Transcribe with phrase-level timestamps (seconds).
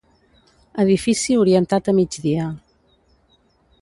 [0.83, 2.47] Edifici orientat a migdia.